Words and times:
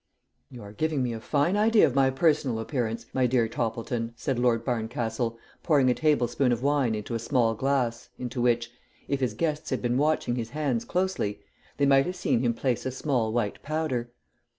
"You 0.49 0.63
are 0.63 0.73
giving 0.73 1.03
me 1.03 1.13
a 1.13 1.19
fine 1.19 1.55
idea 1.55 1.85
of 1.85 1.93
my 1.93 2.09
personal 2.09 2.57
appearance, 2.57 3.05
my 3.13 3.27
dear 3.27 3.47
Toppleton," 3.47 4.13
said 4.15 4.39
Lord 4.39 4.65
Barncastle, 4.65 5.37
pouring 5.61 5.91
a 5.91 5.93
tablespoonful 5.93 6.51
of 6.57 6.63
wine 6.63 6.95
into 6.95 7.13
a 7.13 7.19
small 7.19 7.53
glass 7.53 8.09
into 8.17 8.41
which, 8.41 8.71
if 9.07 9.19
his 9.19 9.35
guests 9.35 9.69
had 9.69 9.79
been 9.79 9.97
watching 9.99 10.37
his 10.37 10.49
hands 10.49 10.85
closely, 10.85 11.41
they 11.77 11.85
might 11.85 12.07
have 12.07 12.15
seen 12.15 12.39
him 12.39 12.55
place 12.55 12.83
a 12.87 12.91
small 12.91 13.31
white 13.31 13.61
powder. 13.61 14.11